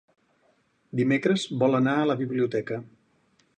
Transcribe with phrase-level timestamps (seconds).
[1.01, 2.83] Dimecres vol anar a la biblioteca.